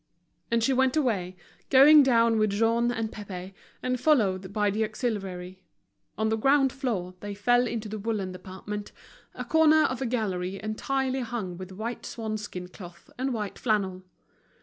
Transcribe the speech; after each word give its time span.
And 0.49 0.63
she 0.63 0.73
went 0.73 0.97
away, 0.97 1.35
going 1.69 2.01
down 2.01 2.39
with 2.39 2.49
Jean 2.49 2.91
and 2.91 3.11
Pépé, 3.11 3.53
and 3.83 3.99
followed 3.99 4.51
by 4.51 4.71
the 4.71 4.83
auxiliary. 4.83 5.61
On 6.17 6.29
the 6.29 6.37
ground 6.37 6.73
floor, 6.73 7.13
they 7.19 7.35
fell 7.35 7.67
into 7.67 7.87
the 7.87 7.99
woollen 7.99 8.31
department, 8.31 8.93
a 9.35 9.45
corner 9.45 9.83
of 9.83 10.01
a 10.01 10.07
gallery 10.07 10.59
entirely 10.63 11.19
hung 11.19 11.55
with 11.55 11.71
white 11.71 12.01
swanskin 12.07 12.69
cloth 12.73 13.11
and 13.19 13.31
white 13.31 13.59
flannel. 13.59 14.01